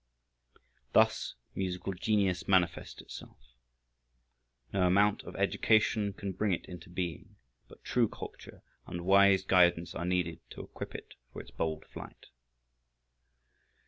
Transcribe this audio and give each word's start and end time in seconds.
Thus 0.93 1.35
musical 1.53 1.93
genius 1.93 2.47
manifests 2.47 2.99
itself. 3.01 3.37
No 4.73 4.87
amount 4.87 5.21
of 5.25 5.35
education 5.35 6.13
can 6.13 6.31
bring 6.31 6.53
it 6.53 6.65
into 6.65 6.89
being, 6.89 7.35
but 7.67 7.83
true 7.83 8.07
culture 8.07 8.63
and 8.87 9.05
wise 9.05 9.43
guidance 9.43 9.93
are 9.93 10.03
needed 10.05 10.39
to 10.53 10.61
equip 10.61 10.95
it 10.95 11.13
for 11.31 11.39
its 11.39 11.51
bold 11.51 11.85
flight. 11.85 12.29